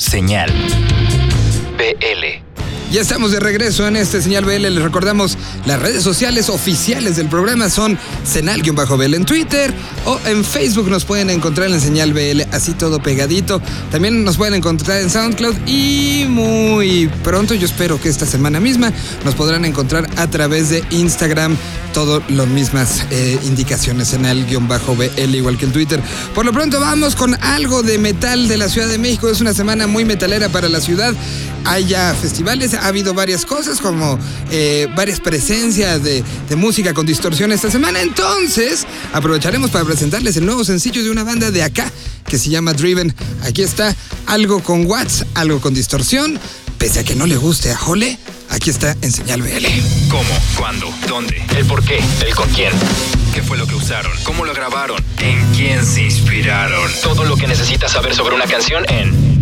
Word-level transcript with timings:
Señal 0.00 0.50
BL. 1.76 2.49
Ya 2.90 3.00
estamos 3.00 3.30
de 3.30 3.38
regreso 3.38 3.86
en 3.86 3.94
este 3.94 4.20
señal 4.20 4.44
BL. 4.44 4.62
Les 4.62 4.82
recordamos 4.82 5.38
las 5.64 5.80
redes 5.80 6.02
sociales 6.02 6.48
oficiales 6.48 7.14
del 7.14 7.28
programa 7.28 7.70
son 7.70 7.96
Senal-BL 8.24 9.14
en 9.14 9.24
Twitter 9.24 9.72
o 10.06 10.18
en 10.26 10.44
Facebook 10.44 10.90
nos 10.90 11.04
pueden 11.04 11.30
encontrar 11.30 11.70
en 11.70 11.80
señal 11.80 12.12
BL, 12.12 12.42
así 12.50 12.72
todo 12.72 13.00
pegadito. 13.00 13.62
También 13.92 14.24
nos 14.24 14.38
pueden 14.38 14.54
encontrar 14.54 15.02
en 15.02 15.08
SoundCloud 15.08 15.68
y 15.68 16.26
muy 16.28 17.08
pronto, 17.22 17.54
yo 17.54 17.66
espero 17.66 18.00
que 18.00 18.08
esta 18.08 18.26
semana 18.26 18.58
misma, 18.58 18.92
nos 19.24 19.36
podrán 19.36 19.64
encontrar 19.64 20.08
a 20.16 20.26
través 20.26 20.70
de 20.70 20.82
Instagram. 20.90 21.56
Todo 21.94 22.22
lo 22.28 22.46
mismas 22.46 23.04
eh, 23.10 23.36
indicaciones 23.44 24.14
en 24.14 24.24
el 24.24 24.46
guion 24.46 24.68
bajo 24.68 24.94
BL, 24.94 25.34
igual 25.34 25.58
que 25.58 25.64
en 25.64 25.72
Twitter. 25.72 26.00
Por 26.34 26.44
lo 26.44 26.52
pronto 26.52 26.80
vamos 26.80 27.16
con 27.16 27.34
algo 27.42 27.82
de 27.82 27.98
metal 27.98 28.46
de 28.46 28.56
la 28.56 28.68
Ciudad 28.68 28.86
de 28.86 28.98
México. 28.98 29.28
Es 29.28 29.40
una 29.40 29.54
semana 29.54 29.88
muy 29.88 30.04
metalera 30.04 30.48
para 30.48 30.68
la 30.68 30.80
ciudad. 30.80 31.14
Hay 31.64 31.86
ya 31.86 32.14
festivales, 32.14 32.74
ha 32.80 32.86
habido 32.86 33.14
varias 33.14 33.44
cosas 33.44 33.80
como 33.80 34.18
eh, 34.50 34.88
varias 34.96 35.20
presencias 35.20 36.02
de, 36.02 36.24
música 36.56 36.92
con 36.92 37.06
distorsión 37.06 37.52
esta 37.52 37.70
semana. 37.70 38.00
Entonces, 38.00 38.86
aprovecharemos 39.12 39.70
para 39.70 39.84
presentarles 39.84 40.36
el 40.36 40.44
nuevo 40.44 40.64
sencillo 40.64 41.02
de 41.02 41.10
una 41.10 41.24
banda 41.24 41.50
de 41.50 41.62
acá 41.62 41.90
que 42.26 42.38
se 42.38 42.50
llama 42.50 42.72
Driven. 42.72 43.14
Aquí 43.44 43.62
está 43.62 43.94
algo 44.26 44.62
con 44.62 44.86
watts, 44.86 45.24
algo 45.34 45.60
con 45.60 45.74
distorsión. 45.74 46.38
Pese 46.78 47.00
a 47.00 47.04
que 47.04 47.14
no 47.14 47.26
le 47.26 47.36
guste 47.36 47.70
a 47.70 47.76
Jole, 47.76 48.18
aquí 48.48 48.70
está 48.70 48.96
en 49.02 49.12
señal 49.12 49.42
BL. 49.42 49.66
¿Cómo? 50.08 50.30
¿Cuándo? 50.56 50.92
¿Dónde? 51.06 51.42
¿El 51.56 51.66
por 51.66 51.84
qué? 51.84 52.00
¿El 52.26 52.34
con 52.34 52.48
quién? 52.50 52.72
¿Qué 53.34 53.42
fue 53.42 53.58
lo 53.58 53.66
que 53.66 53.74
usaron? 53.74 54.12
¿Cómo 54.24 54.44
lo 54.46 54.54
grabaron? 54.54 55.02
¿En 55.18 55.52
quién 55.54 55.84
se 55.84 56.02
inspiraron? 56.02 56.90
Todo 57.02 57.24
lo 57.24 57.36
que 57.36 57.46
necesitas 57.46 57.92
saber 57.92 58.14
sobre 58.14 58.34
una 58.34 58.46
canción 58.46 58.84
en 58.88 59.40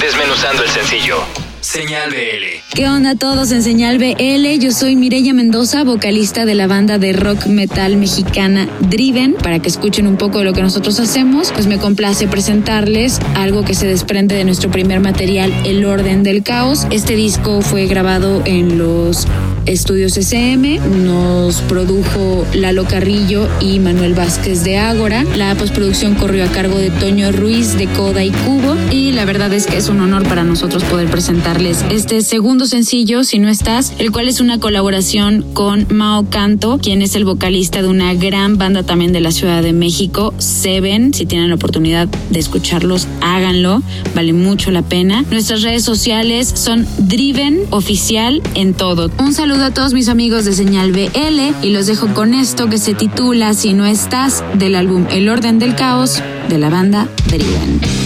Desmenuzando 0.00 0.62
el 0.62 0.70
sencillo. 0.70 1.24
Señal 1.64 2.10
BL. 2.10 2.74
¿Qué 2.74 2.88
onda 2.90 3.12
a 3.12 3.14
todos 3.14 3.50
en 3.50 3.62
Señal 3.62 3.96
BL? 3.96 4.60
Yo 4.60 4.70
soy 4.70 4.96
Mireya 4.96 5.32
Mendoza, 5.32 5.82
vocalista 5.82 6.44
de 6.44 6.54
la 6.54 6.66
banda 6.66 6.98
de 6.98 7.14
rock 7.14 7.46
metal 7.46 7.96
mexicana 7.96 8.68
Driven. 8.80 9.32
Para 9.32 9.60
que 9.60 9.68
escuchen 9.68 10.06
un 10.06 10.18
poco 10.18 10.40
de 10.40 10.44
lo 10.44 10.52
que 10.52 10.60
nosotros 10.60 11.00
hacemos, 11.00 11.52
pues 11.52 11.66
me 11.66 11.78
complace 11.78 12.28
presentarles 12.28 13.18
algo 13.34 13.64
que 13.64 13.74
se 13.74 13.86
desprende 13.86 14.34
de 14.34 14.44
nuestro 14.44 14.70
primer 14.70 15.00
material, 15.00 15.54
El 15.64 15.86
Orden 15.86 16.22
del 16.22 16.42
Caos. 16.42 16.86
Este 16.90 17.16
disco 17.16 17.62
fue 17.62 17.86
grabado 17.86 18.42
en 18.44 18.76
los 18.76 19.26
estudios 19.66 20.16
SM, 20.16 20.78
nos 20.78 21.60
produjo 21.62 22.46
Lalo 22.54 22.84
Carrillo 22.84 23.48
y 23.60 23.78
Manuel 23.78 24.14
Vázquez 24.14 24.64
de 24.64 24.78
Ágora. 24.78 25.24
La 25.36 25.54
postproducción 25.54 26.14
corrió 26.14 26.44
a 26.44 26.48
cargo 26.48 26.78
de 26.78 26.90
Toño 26.90 27.32
Ruiz 27.32 27.76
de 27.78 27.86
Coda 27.86 28.22
y 28.22 28.30
Cubo 28.30 28.76
y 28.90 29.12
la 29.12 29.24
verdad 29.24 29.52
es 29.52 29.66
que 29.66 29.76
es 29.76 29.88
un 29.88 30.00
honor 30.00 30.28
para 30.28 30.44
nosotros 30.44 30.84
poder 30.84 31.08
presentarles 31.08 31.84
este 31.90 32.20
segundo 32.22 32.66
sencillo, 32.66 33.24
Si 33.24 33.38
no 33.38 33.48
estás, 33.48 33.94
el 33.98 34.12
cual 34.12 34.28
es 34.28 34.40
una 34.40 34.60
colaboración 34.60 35.42
con 35.54 35.86
Mao 35.90 36.28
Canto, 36.28 36.78
quien 36.78 37.00
es 37.02 37.16
el 37.16 37.24
vocalista 37.24 37.82
de 37.82 37.88
una 37.88 38.14
gran 38.14 38.58
banda 38.58 38.82
también 38.82 39.12
de 39.12 39.20
la 39.20 39.32
Ciudad 39.32 39.62
de 39.62 39.72
México, 39.72 40.34
Seven. 40.38 41.14
Si 41.14 41.26
tienen 41.26 41.48
la 41.48 41.54
oportunidad 41.56 42.08
de 42.30 42.38
escucharlos, 42.38 43.08
háganlo, 43.20 43.82
vale 44.14 44.32
mucho 44.32 44.70
la 44.70 44.82
pena. 44.82 45.24
Nuestras 45.30 45.62
redes 45.62 45.84
sociales 45.84 46.52
son 46.54 46.86
Driven 46.98 47.60
Oficial 47.70 48.42
en 48.54 48.74
todo. 48.74 49.10
Un 49.18 49.32
saludo 49.32 49.53
a 49.62 49.72
todos 49.72 49.94
mis 49.94 50.08
amigos 50.08 50.44
de 50.44 50.52
Señal 50.52 50.92
BL 50.92 51.64
y 51.64 51.70
los 51.70 51.86
dejo 51.86 52.08
con 52.12 52.34
esto 52.34 52.68
que 52.68 52.78
se 52.78 52.94
titula 52.94 53.54
Si 53.54 53.72
no 53.72 53.86
estás 53.86 54.42
del 54.54 54.74
álbum 54.74 55.06
El 55.10 55.28
Orden 55.28 55.58
del 55.58 55.74
Caos 55.74 56.22
de 56.48 56.58
la 56.58 56.70
banda 56.70 57.08
Driven. 57.28 58.03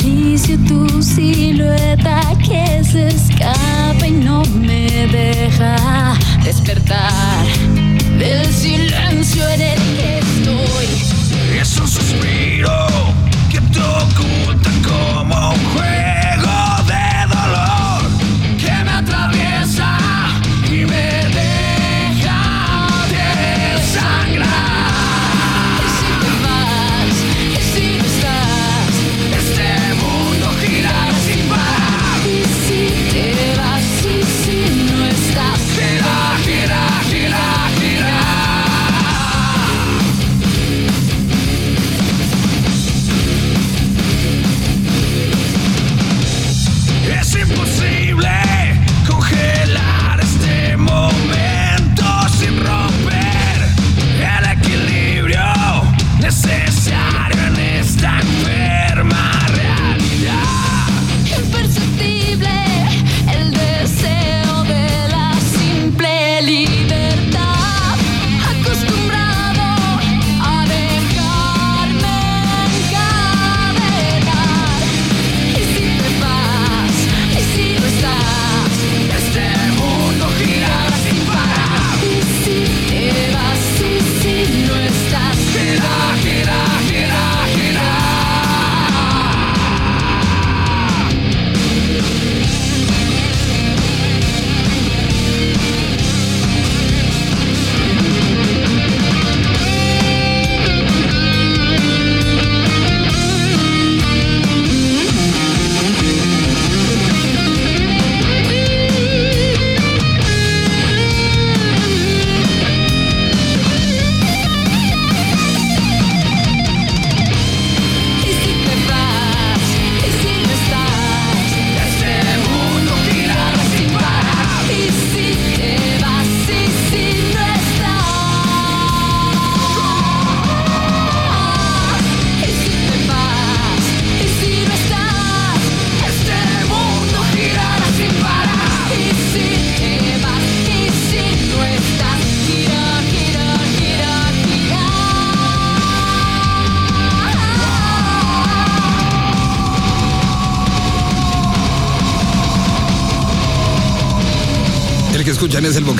Acaricio 0.00 0.56
tu 0.66 1.02
silueta 1.02 2.20
que 2.38 2.82
se 2.82 3.08
escapa 3.08 4.06
y 4.06 4.12
no 4.12 4.42
me 4.46 5.06
deja 5.08 6.16
despertar 6.42 7.39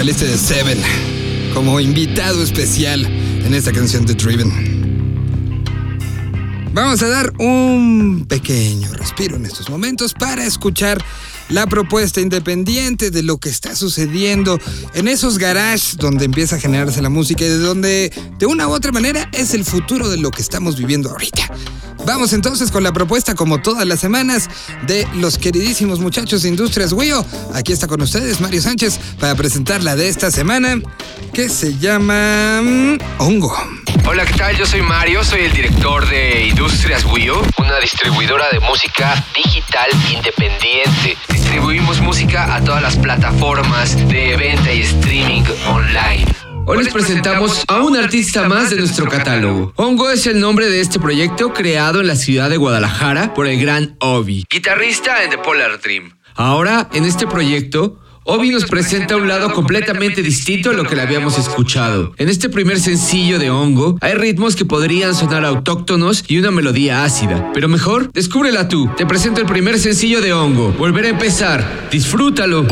de 0.01 0.39
Seven. 0.39 0.79
como 1.53 1.79
invitado 1.79 2.43
especial 2.43 3.05
en 3.05 3.53
esta 3.53 3.71
canción 3.71 4.07
de 4.07 4.15
Driven. 4.15 5.61
Vamos 6.73 7.03
a 7.03 7.09
dar 7.09 7.31
un 7.39 8.25
pequeño 8.27 8.91
respiro 8.95 9.37
en 9.37 9.45
estos 9.45 9.69
momentos 9.69 10.15
para 10.15 10.47
escuchar 10.47 11.05
la 11.51 11.67
propuesta 11.67 12.23
independiente 12.23 13.11
de 13.11 13.23
lo 13.23 13.37
que 13.37 13.51
está 13.51 13.77
sucediendo 13.77 14.59
en 14.95 15.07
esos 15.07 15.37
garages 15.37 15.99
donde 15.99 16.25
empieza 16.25 16.57
a 16.57 16.61
generarse 16.61 17.03
la 17.03 17.11
música 17.11 17.45
y 17.45 17.49
de 17.49 17.59
donde 17.59 18.11
de 18.39 18.47
una 18.47 18.69
u 18.69 18.71
otra 18.73 18.93
manera 18.93 19.29
es 19.33 19.53
el 19.53 19.67
futuro 19.67 20.09
de 20.09 20.17
lo 20.17 20.31
que 20.31 20.41
estamos 20.41 20.79
viviendo 20.79 21.11
ahorita. 21.11 21.51
Vamos 22.11 22.33
entonces 22.33 22.73
con 22.73 22.83
la 22.83 22.93
propuesta 22.93 23.37
como 23.37 23.63
todas 23.63 23.87
las 23.87 24.01
semanas 24.01 24.51
de 24.83 25.07
los 25.15 25.39
queridísimos 25.39 26.01
muchachos 26.01 26.43
de 26.43 26.49
Industrias 26.49 26.93
Wio. 26.93 27.25
Aquí 27.55 27.73
está 27.73 27.87
con 27.87 28.03
ustedes 28.03 28.41
Mario 28.41 28.61
Sánchez 28.61 28.99
para 29.21 29.37
presentar 29.37 29.81
la 29.85 29.95
de 29.95 30.09
esta 30.09 30.33
semana 30.33 30.81
que 31.33 31.49
se 31.49 31.79
llama 31.79 32.63
mm, 32.65 32.99
Hongo. 33.19 33.57
Hola, 34.09 34.27
¿qué 34.27 34.33
tal? 34.33 34.57
Yo 34.57 34.67
soy 34.67 34.83
Mario, 34.83 35.23
soy 35.23 35.43
el 35.43 35.53
director 35.53 36.05
de 36.09 36.49
Industrias 36.49 37.05
Wio, 37.05 37.41
una 37.59 37.79
distribuidora 37.79 38.47
de 38.51 38.59
música 38.59 39.25
digital 39.33 39.89
independiente. 40.13 41.17
Distribuimos 41.29 42.01
música 42.01 42.57
a 42.57 42.65
todas 42.65 42.83
las 42.83 42.97
plataformas 42.97 43.97
de 44.09 44.37
venta 44.37 44.73
y 44.73 44.81
streaming 44.81 45.45
online. 45.69 46.27
Hoy 46.71 46.85
les 46.85 46.93
presentamos 46.93 47.65
a 47.67 47.83
un 47.83 47.97
artista 47.97 48.49
más 48.49 48.71
de 48.71 48.77
nuestro 48.77 49.09
catálogo. 49.09 49.73
Hongo 49.75 50.09
es 50.09 50.29
el 50.29 50.39
nombre 50.39 50.69
de 50.69 50.81
este 50.81 51.01
proyecto 51.01 51.53
creado 51.53 52.01
en 52.01 52.07
la 52.07 52.15
ciudad 52.15 52.49
de 52.49 52.59
Guadalajara 52.59 53.35
por 53.35 53.49
el 53.49 53.61
gran 53.61 53.97
Obi, 53.99 54.45
guitarrista 54.49 55.25
en 55.25 55.31
The 55.31 55.39
Polar 55.39 55.81
Dream. 55.81 56.13
Ahora, 56.37 56.89
en 56.93 57.07
este 57.07 57.27
proyecto, 57.27 57.99
Obi 58.23 58.51
nos 58.51 58.67
presenta 58.67 59.17
un 59.17 59.27
lado 59.27 59.53
completamente 59.53 60.23
distinto 60.23 60.71
a 60.71 60.73
lo 60.73 60.85
que 60.85 60.95
le 60.95 61.03
habíamos 61.03 61.39
escuchado. 61.39 62.13
En 62.19 62.29
este 62.29 62.49
primer 62.49 62.79
sencillo 62.79 63.41
de 63.41 63.51
Hongo, 63.51 63.99
hay 64.01 64.15
ritmos 64.15 64.55
que 64.55 64.65
podrían 64.65 65.17
sonar 65.17 65.45
autóctonos 65.45 66.23
y 66.29 66.39
una 66.39 66.53
melodía 66.53 67.03
ácida. 67.03 67.51
Pero 67.53 67.67
mejor, 67.67 68.13
descúbrela 68.13 68.69
tú. 68.69 68.89
Te 68.97 69.07
presento 69.07 69.41
el 69.41 69.49
primer 69.49 69.77
sencillo 69.81 70.21
de 70.21 70.33
Hongo. 70.33 70.73
Volver 70.79 71.07
a 71.07 71.09
empezar. 71.09 71.89
Disfrútalo. 71.91 72.65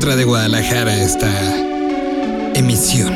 Otra 0.00 0.16
de 0.16 0.24
Guadalajara 0.24 0.96
esta 0.96 1.30
emisión. 2.54 3.12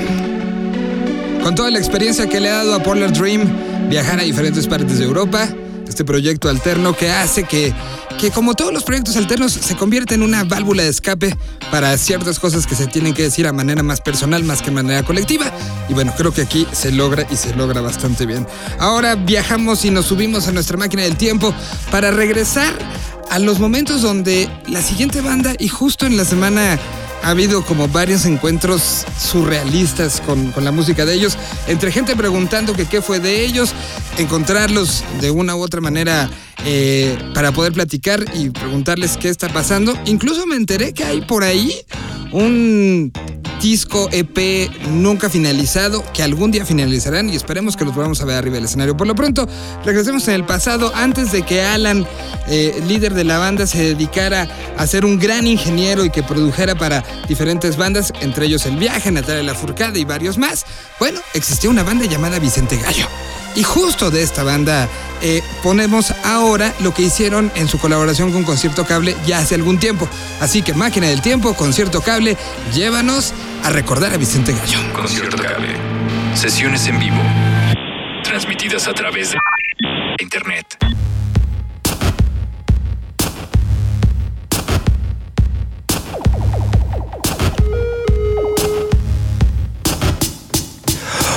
Con 1.42 1.54
toda 1.54 1.70
la 1.70 1.78
experiencia 1.78 2.28
que 2.28 2.40
le 2.40 2.50
ha 2.50 2.56
dado 2.56 2.74
a 2.74 2.82
Polar 2.82 3.10
Dream 3.10 3.88
viajar 3.88 4.20
a 4.20 4.22
diferentes 4.22 4.66
partes 4.66 4.98
de 4.98 5.06
Europa, 5.06 5.48
este 5.88 6.04
proyecto 6.04 6.50
alterno 6.50 6.94
que 6.94 7.08
hace 7.08 7.44
que, 7.44 7.72
que 8.20 8.30
como 8.30 8.52
todos 8.52 8.70
los 8.70 8.84
proyectos 8.84 9.16
alternos 9.16 9.52
se 9.52 9.74
convierte 9.76 10.14
en 10.14 10.22
una 10.22 10.44
válvula 10.44 10.82
de 10.82 10.90
escape 10.90 11.34
para 11.70 11.96
ciertas 11.96 12.38
cosas 12.38 12.66
que 12.66 12.74
se 12.74 12.86
tienen 12.86 13.14
que 13.14 13.22
decir 13.22 13.46
a 13.46 13.54
manera 13.54 13.82
más 13.82 14.02
personal 14.02 14.44
más 14.44 14.60
que 14.60 14.70
manera 14.70 15.02
colectiva. 15.04 15.50
Y 15.88 15.94
bueno, 15.94 16.12
creo 16.14 16.34
que 16.34 16.42
aquí 16.42 16.66
se 16.72 16.92
logra 16.92 17.26
y 17.30 17.36
se 17.36 17.54
logra 17.54 17.80
bastante 17.80 18.26
bien. 18.26 18.46
Ahora 18.78 19.14
viajamos 19.14 19.86
y 19.86 19.90
nos 19.90 20.04
subimos 20.04 20.48
a 20.48 20.52
nuestra 20.52 20.76
máquina 20.76 21.04
del 21.04 21.16
tiempo 21.16 21.54
para 21.90 22.10
regresar 22.10 22.74
a 23.34 23.40
los 23.40 23.58
momentos 23.58 24.00
donde 24.00 24.48
la 24.68 24.80
siguiente 24.80 25.20
banda 25.20 25.54
y 25.58 25.66
justo 25.66 26.06
en 26.06 26.16
la 26.16 26.24
semana 26.24 26.78
ha 27.24 27.30
habido 27.30 27.64
como 27.64 27.88
varios 27.88 28.26
encuentros 28.26 29.04
surrealistas 29.18 30.20
con, 30.20 30.52
con 30.52 30.62
la 30.62 30.70
música 30.70 31.04
de 31.04 31.14
ellos, 31.14 31.36
entre 31.66 31.90
gente 31.90 32.14
preguntando 32.14 32.74
que 32.74 32.86
qué 32.86 33.02
fue 33.02 33.18
de 33.18 33.44
ellos, 33.44 33.74
encontrarlos 34.18 35.02
de 35.20 35.32
una 35.32 35.56
u 35.56 35.62
otra 35.62 35.80
manera 35.80 36.30
eh, 36.64 37.18
para 37.34 37.50
poder 37.50 37.72
platicar 37.72 38.24
y 38.34 38.50
preguntarles 38.50 39.16
qué 39.16 39.30
está 39.30 39.48
pasando. 39.48 39.98
Incluso 40.04 40.46
me 40.46 40.54
enteré 40.54 40.94
que 40.94 41.02
hay 41.02 41.20
por 41.20 41.42
ahí 41.42 41.74
un 42.30 43.10
disco 43.64 44.10
EP 44.12 44.70
nunca 44.90 45.30
finalizado 45.30 46.04
que 46.12 46.22
algún 46.22 46.50
día 46.50 46.66
finalizarán 46.66 47.30
y 47.30 47.34
esperemos 47.34 47.78
que 47.78 47.86
los 47.86 47.94
podamos 47.94 48.20
a 48.20 48.26
ver 48.26 48.36
arriba 48.36 48.56
del 48.56 48.66
escenario. 48.66 48.94
Por 48.94 49.06
lo 49.06 49.14
pronto, 49.14 49.48
regresemos 49.86 50.28
en 50.28 50.34
el 50.34 50.44
pasado 50.44 50.92
antes 50.94 51.32
de 51.32 51.44
que 51.44 51.62
Alan, 51.62 52.06
eh, 52.46 52.78
líder 52.86 53.14
de 53.14 53.24
la 53.24 53.38
banda, 53.38 53.66
se 53.66 53.82
dedicara 53.82 54.46
a 54.76 54.86
ser 54.86 55.06
un 55.06 55.18
gran 55.18 55.46
ingeniero 55.46 56.04
y 56.04 56.10
que 56.10 56.22
produjera 56.22 56.74
para 56.74 57.02
diferentes 57.26 57.78
bandas, 57.78 58.12
entre 58.20 58.44
ellos 58.44 58.66
El 58.66 58.76
Viaje, 58.76 59.10
Natalia 59.10 59.42
Lafourcade 59.42 59.98
y 59.98 60.04
varios 60.04 60.36
más. 60.36 60.66
Bueno, 61.00 61.20
existía 61.32 61.70
una 61.70 61.84
banda 61.84 62.04
llamada 62.04 62.38
Vicente 62.38 62.76
Gallo. 62.76 63.08
Y 63.56 63.62
justo 63.62 64.10
de 64.10 64.22
esta 64.22 64.42
banda 64.42 64.88
eh, 65.22 65.40
ponemos 65.62 66.12
ahora 66.24 66.74
lo 66.80 66.92
que 66.92 67.02
hicieron 67.02 67.52
en 67.54 67.68
su 67.68 67.78
colaboración 67.78 68.32
con 68.32 68.42
Concierto 68.42 68.84
Cable 68.84 69.16
ya 69.26 69.38
hace 69.38 69.54
algún 69.54 69.78
tiempo. 69.78 70.06
Así 70.40 70.60
que 70.60 70.74
Máquina 70.74 71.06
del 71.06 71.22
Tiempo, 71.22 71.54
Concierto 71.54 72.02
Cable, 72.02 72.36
llévanos 72.74 73.32
a 73.64 73.70
recordar 73.70 74.12
a 74.12 74.18
Vicente 74.18 74.52
Gallo. 74.52 74.92
Concierto 74.92 75.38
Cable. 75.38 75.74
Sesiones 76.34 76.86
en 76.86 76.98
vivo. 76.98 77.16
Transmitidas 78.22 78.86
a 78.88 78.92
través 78.92 79.32
de 79.32 79.38
Internet. 80.20 80.66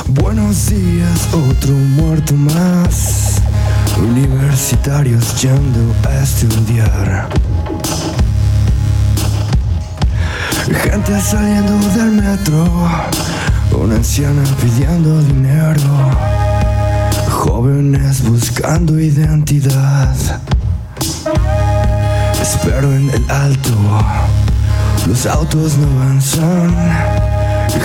Buenos 0.07 0.69
días, 0.69 1.29
otro 1.33 1.71
muerto 1.71 2.33
más. 2.33 3.41
Universitarios 3.97 5.41
yendo 5.41 5.95
a 6.05 6.21
estudiar. 6.21 7.29
Gente 10.73 11.21
saliendo 11.21 11.77
del 11.95 12.11
metro. 12.11 12.65
Una 13.71 13.95
anciana 13.95 14.43
pidiendo 14.61 15.21
dinero. 15.21 16.11
Jóvenes 17.29 18.21
buscando 18.23 18.99
identidad. 18.99 20.13
Espero 22.41 22.93
en 22.93 23.09
el 23.09 23.31
alto. 23.31 23.71
Los 25.07 25.25
autos 25.25 25.77
no 25.77 26.01
avanzan. 26.01 26.75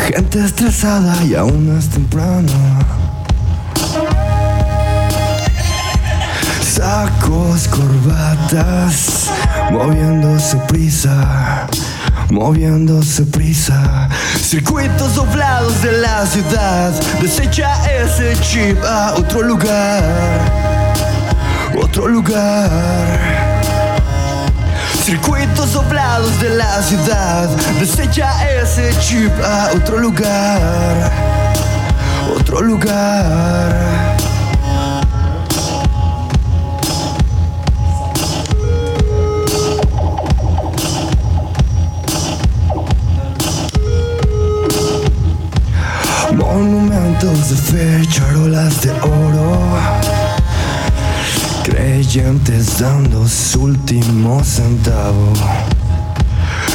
Gente 0.08 0.44
estresada 0.44 1.22
y 1.24 1.34
aún 1.34 1.76
es 1.78 1.88
temprano. 1.88 2.48
Sacos, 6.60 7.68
corbatas, 7.68 9.30
moviéndose 9.70 10.56
prisa, 10.68 11.68
moviéndose 12.32 13.26
prisa. 13.26 14.08
Circuitos 14.40 15.14
doblados 15.14 15.82
de 15.82 15.92
la 15.92 16.26
ciudad, 16.26 16.90
desecha 17.20 17.70
ese 17.86 18.34
chip 18.40 18.82
a 18.84 19.14
otro 19.14 19.42
lugar, 19.42 20.02
otro 21.80 22.08
lugar. 22.08 22.70
Circuitos 25.04 25.72
doblados 25.74 26.40
de 26.40 26.50
la 26.50 26.82
ciudad, 26.82 27.48
desecha 27.78 28.28
ese 28.50 28.94
chip 29.00 29.32
a 29.44 29.70
otro 29.76 29.98
lugar, 29.98 31.12
otro 32.34 32.62
lugar. 32.62 34.11
De 47.52 47.58
fe, 47.58 47.98
de 48.82 48.92
oro. 49.02 49.58
Creyentes 51.64 52.78
dando 52.78 53.28
su 53.28 53.64
último 53.64 54.42
centavo. 54.42 55.32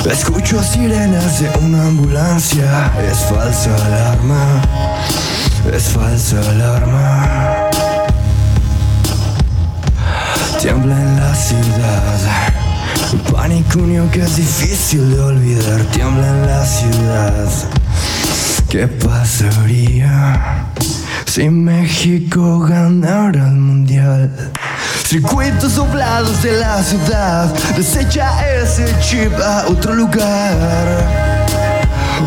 Escucho 0.10 0.62
sirenas 0.62 1.40
de 1.40 1.50
una 1.66 1.88
ambulancia. 1.88 2.92
Es 3.10 3.18
falsa 3.26 3.76
alarma. 3.88 4.62
Es 5.74 5.84
falsa 5.90 6.40
alarma. 6.52 7.70
Tiembla 10.62 10.96
en 10.96 11.16
la 11.20 11.36
ciudad. 11.36 12.20
Pánico 13.32 13.80
que 14.12 14.22
es 14.22 14.36
difícil 14.36 15.16
de 15.16 15.20
olvidar. 15.22 15.82
Tiembla 15.92 16.28
en 16.28 16.48
la 16.48 16.66
ciudad. 16.66 17.50
¿Qué 18.70 18.86
pasaría 18.86 20.57
si 21.38 21.52
México 21.52 22.62
ganara 22.62 23.50
el 23.50 23.58
mundial? 23.58 24.32
Circuitos 25.06 25.76
doblados 25.76 26.42
de 26.42 26.54
la 26.54 26.82
ciudad, 26.82 27.54
desecha 27.76 28.28
ese 28.44 28.88
chip 29.02 29.32
a 29.40 29.68
otro 29.68 29.94
lugar, 29.94 30.88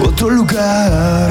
otro 0.00 0.30
lugar. 0.30 1.28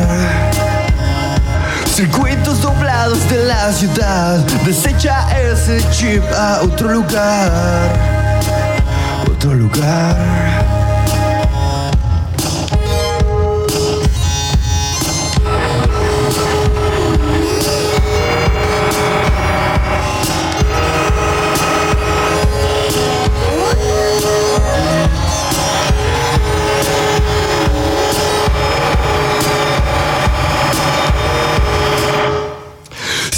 Circuitos 1.85 2.61
doblados 2.61 3.29
de 3.29 3.45
la 3.45 3.71
ciudad, 3.71 4.39
desecha 4.65 5.25
ese 5.39 5.81
chip 5.91 6.23
a 6.37 6.59
otro 6.61 6.91
lugar, 6.91 7.93
otro 9.31 9.53
lugar. 9.53 10.68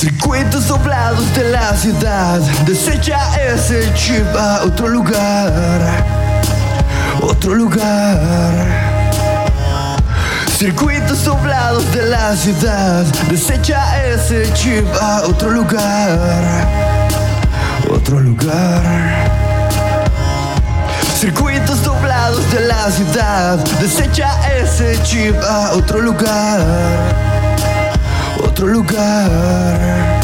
Circuitos 0.01 0.67
doblados 0.67 1.31
de 1.35 1.43
la 1.51 1.77
ciudad, 1.77 2.39
desecha 2.65 3.19
ese 3.35 3.87
chip 3.93 4.25
a 4.35 4.63
otro 4.63 4.87
lugar, 4.87 6.03
otro 7.21 7.53
lugar. 7.53 8.51
Circuitos 10.57 11.23
doblados 11.23 11.93
de 11.93 12.01
la 12.07 12.35
ciudad, 12.35 13.05
desecha 13.29 14.03
ese 14.03 14.51
chip 14.53 14.87
a 14.99 15.21
otro 15.27 15.51
lugar, 15.51 16.67
otro 17.87 18.19
lugar. 18.21 18.81
Circuitos 21.15 21.83
doblados 21.83 22.51
de 22.51 22.61
la 22.61 22.89
ciudad, 22.89 23.59
desecha 23.79 24.31
ese 24.49 24.99
chip 25.03 25.35
a 25.47 25.73
otro 25.73 26.01
lugar, 26.01 26.59
otro 28.43 28.67
lugar. 28.67 30.19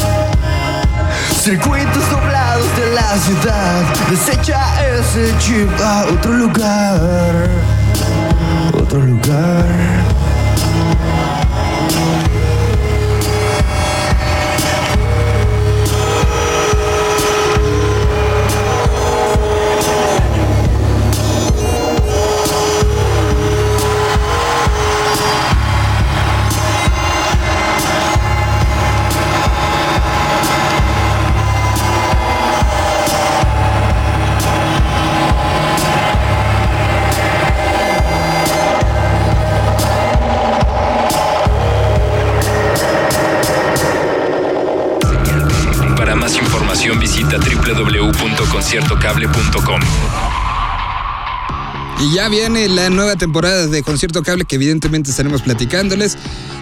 Circuitos 1.42 2.10
doblados 2.10 2.76
de 2.76 2.94
la 2.94 3.18
ciudad, 3.18 3.84
desecha 4.10 4.60
ese 4.86 5.34
chip 5.40 5.70
a 5.82 6.06
otro 6.06 6.34
lugar, 6.34 7.48
otro 8.74 9.00
lugar. 9.00 9.66
Viene 52.30 52.68
la 52.68 52.90
nueva 52.90 53.16
temporada 53.16 53.68
de 53.68 53.84
Concierto 53.84 54.22
Cable 54.24 54.46
que 54.46 54.56
evidentemente 54.56 55.12
estaremos 55.12 55.42
platicándoles 55.42 56.18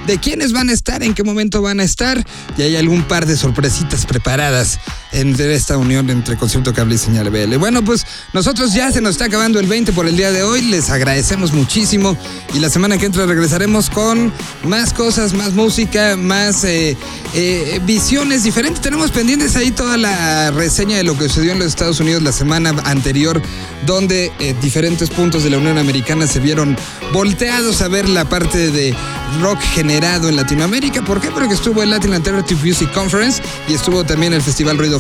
de 0.06 0.18
quiénes 0.20 0.54
van 0.54 0.70
a 0.70 0.74
estar, 0.74 1.02
en 1.02 1.14
qué 1.14 1.24
momento 1.24 1.62
van 1.62 1.80
a 1.80 1.84
estar 1.84 2.24
y 2.58 2.62
hay 2.62 2.76
algún 2.76 3.04
par 3.04 3.26
de 3.26 3.36
sorpresitas 3.36 4.06
preparadas 4.06 4.80
entre 5.16 5.56
esta 5.56 5.78
unión 5.78 6.10
entre 6.10 6.36
Concierto 6.38 6.74
Cable 6.74 6.96
y 6.96 6.98
Señal 6.98 7.30
BL. 7.30 7.56
Bueno, 7.58 7.84
pues 7.84 8.06
nosotros 8.34 8.74
ya 8.74 8.92
se 8.92 9.02
nos 9.02 9.12
está 9.12 9.26
acabando 9.26 9.60
el 9.60 9.68
20 9.68 9.94
por 9.94 10.08
el 10.08 10.18
día 10.18 10.32
de 10.32 10.44
hoy, 10.44 10.62
les 10.62 10.90
agradecemos 10.90 11.54
muchísimo 11.54 12.18
y 12.54 12.60
la 12.60 12.70
semana 12.70 12.98
que 12.98 13.06
entra 13.06 13.26
regresaremos 13.26 13.90
con 13.90 14.32
más 14.64 14.94
cosas, 14.94 15.34
más 15.34 15.54
música, 15.54 16.18
más 16.18 16.64
eh, 16.66 16.98
eh, 17.34 17.80
visiones 17.86 18.44
diferentes. 18.44 18.82
Tenemos 18.82 19.12
pendientes 19.12 19.56
ahí 19.56 19.72
toda 19.72 19.98
la 19.98 20.52
reseña 20.52 20.98
de 20.98 21.04
lo 21.04 21.18
que 21.18 21.30
sucedió 21.30 21.54
en 21.54 21.60
los 21.60 21.68
Estados 21.68 22.00
Unidos 22.00 22.22
la 22.22 22.32
semana 22.32 22.74
anterior, 22.84 23.42
donde 23.86 24.32
eh, 24.40 24.54
diferentes 24.62 25.10
puntos 25.10 25.44
de 25.44 25.50
la 25.50 25.58
Unión 25.58 25.78
Americana 25.78 26.28
se 26.28 26.40
vieron 26.40 26.78
volteados 27.14 27.82
a 27.82 27.88
ver 27.88 28.10
la 28.10 28.26
parte 28.26 28.72
de 28.72 28.96
rock 29.42 29.60
generado 29.62 30.30
en 30.30 30.36
Latinoamérica. 30.36 31.04
¿Por 31.04 31.22
qué? 31.22 31.32
Porque 31.32 31.54
estuvo 31.54 31.82
el 31.82 31.90
Latin 31.90 32.14
Alternative 32.14 32.60
Music 32.64 32.92
Conference 32.94 33.42
y 33.68 33.74
estuvo 33.74 34.04
también 34.04 34.34
el 34.34 34.42
Festival 34.42 34.78
Ruido 34.78 35.00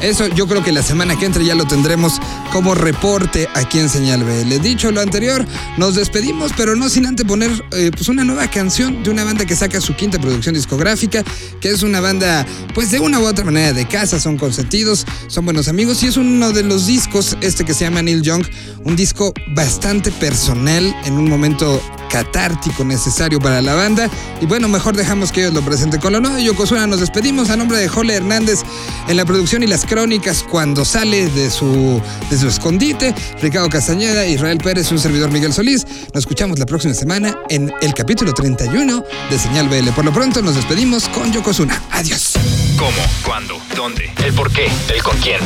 Eso 0.00 0.26
yo 0.28 0.46
creo 0.48 0.64
que 0.64 0.72
la 0.72 0.82
semana 0.82 1.16
que 1.16 1.26
entra 1.26 1.42
ya 1.42 1.54
lo 1.54 1.64
tendremos 1.66 2.20
como 2.52 2.74
reporte 2.74 3.48
aquí 3.54 3.78
en 3.78 3.88
Señal 3.88 4.24
BL. 4.24 4.60
Dicho 4.60 4.90
lo 4.90 5.00
anterior, 5.00 5.46
nos 5.76 5.94
despedimos, 5.94 6.52
pero 6.56 6.74
no 6.74 6.88
sin 6.88 7.06
antes 7.06 7.24
poner 7.24 7.50
eh, 7.72 7.90
pues 7.92 8.08
una 8.08 8.24
nueva 8.24 8.48
canción 8.48 9.02
de 9.02 9.10
una 9.10 9.24
banda 9.24 9.44
que 9.44 9.54
saca 9.54 9.80
su 9.80 9.94
quinta 9.94 10.18
producción 10.18 10.54
discográfica, 10.54 11.22
que 11.60 11.68
es 11.68 11.82
una 11.82 12.00
banda, 12.00 12.44
pues 12.74 12.90
de 12.90 12.98
una 12.98 13.20
u 13.20 13.26
otra 13.26 13.44
manera 13.44 13.72
de 13.72 13.86
casa, 13.86 14.18
son 14.18 14.36
consentidos, 14.36 15.06
son 15.28 15.44
buenos 15.44 15.68
amigos 15.68 16.02
y 16.02 16.06
es 16.06 16.16
uno 16.16 16.52
de 16.52 16.64
los 16.64 16.86
discos, 16.86 17.36
este 17.40 17.64
que 17.64 17.74
se 17.74 17.84
llama 17.84 18.02
Neil 18.02 18.22
Young, 18.22 18.44
un 18.84 18.96
disco 18.96 19.32
bastante 19.54 20.10
personal 20.10 20.94
en 21.04 21.14
un 21.14 21.28
momento 21.28 21.80
catártico 22.14 22.84
necesario 22.84 23.40
para 23.40 23.60
la 23.60 23.74
banda. 23.74 24.08
Y 24.40 24.46
bueno, 24.46 24.68
mejor 24.68 24.94
dejamos 24.94 25.32
que 25.32 25.40
ellos 25.40 25.52
lo 25.52 25.62
presenten 25.62 26.00
con 26.00 26.12
lo 26.12 26.20
nuevo 26.20 26.38
Yokozuna. 26.38 26.86
Nos 26.86 27.00
despedimos 27.00 27.50
a 27.50 27.56
nombre 27.56 27.76
de 27.76 27.88
Jole 27.88 28.14
Hernández 28.14 28.60
en 29.08 29.16
la 29.16 29.24
producción 29.24 29.64
y 29.64 29.66
las 29.66 29.84
crónicas 29.84 30.44
cuando 30.48 30.84
sale 30.84 31.26
de 31.30 31.50
su, 31.50 32.00
de 32.30 32.38
su 32.38 32.46
escondite. 32.46 33.12
Ricardo 33.42 33.68
Castañeda, 33.68 34.24
Israel 34.26 34.58
Pérez, 34.58 34.92
un 34.92 35.00
servidor 35.00 35.32
Miguel 35.32 35.52
Solís. 35.52 35.84
Nos 36.14 36.22
escuchamos 36.22 36.56
la 36.60 36.66
próxima 36.66 36.94
semana 36.94 37.36
en 37.48 37.72
el 37.82 37.92
capítulo 37.94 38.32
31 38.32 39.04
de 39.28 39.36
Señal 39.36 39.68
BL. 39.68 39.88
Por 39.88 40.04
lo 40.04 40.12
pronto 40.12 40.40
nos 40.40 40.54
despedimos 40.54 41.08
con 41.08 41.32
Yokozuna. 41.32 41.82
Adiós. 41.90 42.34
¿Cómo? 42.76 42.92
¿Cuándo? 43.24 43.60
¿Dónde? 43.74 44.12
¿El 44.24 44.32
por 44.34 44.52
qué? 44.52 44.68
¿El 44.94 45.02
con 45.02 45.18
quién? 45.18 45.40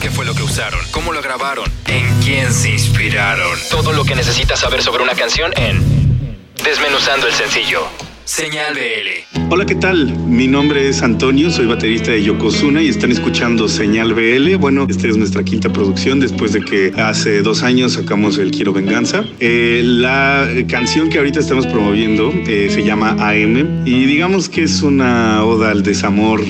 ¿Qué 0.00 0.10
fue 0.10 0.26
lo 0.26 0.34
que 0.34 0.42
usaron? 0.42 0.78
¿Cómo 0.90 1.12
lo 1.12 1.22
grabaron? 1.22 1.64
¿En 1.86 2.06
quién 2.20 2.52
se 2.52 2.70
inspiraron? 2.70 3.58
Todo 3.70 3.94
lo 3.94 4.04
que 4.04 4.14
necesitas 4.14 4.60
saber 4.60 4.82
sobre 4.82 5.02
una 5.02 5.14
canción 5.14 5.50
en 5.56 6.03
Desmenuzando 6.62 7.26
el 7.26 7.32
sencillo. 7.32 7.80
Señal 8.24 8.74
BL. 8.74 9.50
Hola, 9.50 9.66
¿qué 9.66 9.74
tal? 9.74 10.16
Mi 10.16 10.46
nombre 10.46 10.88
es 10.88 11.02
Antonio, 11.02 11.50
soy 11.50 11.66
baterista 11.66 12.12
de 12.12 12.22
Yokozuna 12.22 12.80
y 12.80 12.88
están 12.88 13.10
escuchando 13.10 13.68
Señal 13.68 14.14
BL. 14.14 14.56
Bueno, 14.56 14.86
esta 14.88 15.08
es 15.08 15.16
nuestra 15.16 15.42
quinta 15.42 15.70
producción 15.70 16.20
después 16.20 16.54
de 16.54 16.62
que 16.62 16.92
hace 16.96 17.42
dos 17.42 17.62
años 17.62 17.92
sacamos 17.92 18.38
el 18.38 18.50
Quiero 18.50 18.72
Venganza. 18.72 19.24
Eh, 19.40 19.82
la 19.84 20.48
canción 20.68 21.10
que 21.10 21.18
ahorita 21.18 21.40
estamos 21.40 21.66
promoviendo 21.66 22.32
eh, 22.46 22.68
se 22.70 22.82
llama 22.82 23.10
AM 23.18 23.82
y 23.84 24.06
digamos 24.06 24.48
que 24.48 24.62
es 24.62 24.80
una 24.80 25.44
oda 25.44 25.70
al 25.70 25.82
desamor, 25.82 26.40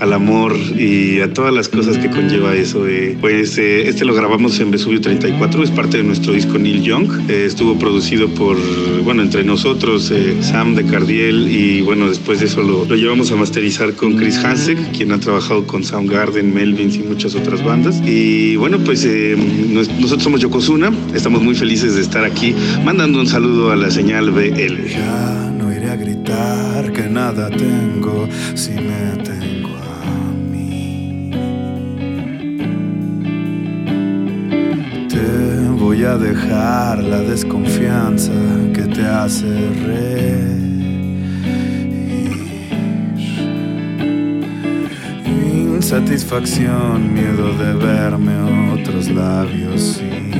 al 0.00 0.12
amor 0.14 0.56
y 0.78 1.20
a 1.20 1.32
todas 1.32 1.52
las 1.52 1.68
cosas 1.68 1.98
que 1.98 2.08
conlleva 2.10 2.54
eso. 2.56 2.84
Pues 3.20 3.58
eh, 3.58 3.88
este 3.88 4.04
lo 4.04 4.14
grabamos 4.14 4.58
en 4.60 4.70
Vesubio 4.70 5.00
34, 5.00 5.62
es 5.62 5.70
parte 5.70 5.98
de 5.98 6.04
nuestro 6.04 6.32
disco 6.32 6.58
Neil 6.58 6.82
Young. 6.82 7.30
Eh, 7.30 7.44
estuvo 7.46 7.78
producido 7.78 8.28
por, 8.28 8.56
bueno, 9.04 9.22
entre 9.22 9.44
nosotros, 9.44 10.10
eh, 10.10 10.36
Sam 10.40 10.74
de 10.74 10.84
Cardiel 10.84 11.48
y 11.50 11.82
bueno, 11.82 12.08
después 12.08 12.40
de 12.40 12.46
eso 12.46 12.62
lo, 12.62 12.86
llevamos 12.94 13.30
a 13.32 13.36
masterizar 13.36 13.92
con 13.94 14.16
Chris 14.16 14.38
Hansek, 14.38 14.92
quien 14.92 15.12
ha 15.12 15.20
trabajado 15.20 15.66
con 15.66 15.84
Soundgarden, 15.84 16.52
Melvins 16.52 16.96
y 16.96 17.00
muchas 17.00 17.34
otras 17.34 17.62
bandas. 17.62 18.00
Y 18.06 18.56
bueno, 18.56 18.78
pues 18.78 19.06
nos- 19.06 19.88
nosotros 19.98 20.22
somos 20.22 20.40
Yokozuna, 20.40 20.90
estamos 21.14 21.42
muy 21.42 21.54
felices 21.54 21.94
de 21.94 22.00
estar 22.00 22.24
aquí, 22.24 22.54
mandando 22.84 23.20
un 23.20 23.26
saludo 23.26 23.70
a 23.70 23.76
la 23.76 23.90
señal 23.90 24.30
BL. 24.30 24.88
Ya 24.88 25.52
no 25.58 25.70
iré 25.72 25.90
a 25.90 25.96
gritar 25.96 26.92
que 26.92 27.02
nada 27.02 27.50
tengo 27.50 28.28
si 28.54 28.70
me 28.70 29.22
tengo 29.22 29.59
dejar 36.16 37.02
la 37.02 37.20
desconfianza 37.20 38.32
que 38.74 38.82
te 38.82 39.04
hace 39.06 39.46
reír. 39.86 40.60
Insatisfacción, 45.76 47.14
miedo 47.14 47.52
de 47.54 47.72
verme 47.74 48.32
otros 48.72 49.08
labios 49.08 49.98
sin 49.98 50.30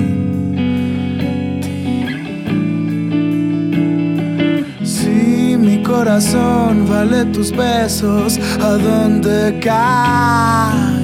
Si 4.85 5.57
mi 5.59 5.83
corazón 5.83 6.87
vale 6.89 7.25
tus 7.27 7.51
besos, 7.51 8.39
¿a 8.61 8.73
dónde 8.77 9.59
cae? 9.61 11.00